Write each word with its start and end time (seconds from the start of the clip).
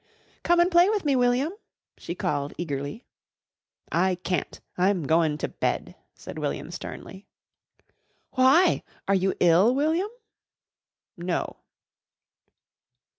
"Come 0.41 0.59
and 0.59 0.71
play 0.71 0.89
with 0.89 1.05
me, 1.05 1.15
William," 1.15 1.53
she 1.95 2.15
called 2.15 2.55
eagerly. 2.57 3.05
"I 3.91 4.15
can't. 4.15 4.59
I'm 4.75 5.03
goin' 5.03 5.37
to 5.37 5.47
bed," 5.47 5.93
said 6.15 6.39
William 6.39 6.71
sternly. 6.71 7.27
"Why? 8.31 8.81
Are 9.07 9.13
you 9.13 9.35
ill, 9.39 9.75
William?" 9.75 10.09
"No." 11.17 11.57